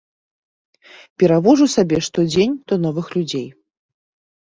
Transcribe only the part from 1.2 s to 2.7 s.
Перавожу сабе што дзень,